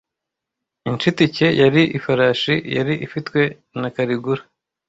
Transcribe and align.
Incitike 0.89 1.45
yari 1.61 1.81
ifarashi 1.97 2.53
yari 2.75 2.93
ifitwe 3.05 3.41
na 3.79 3.87
Caligula 3.95 4.43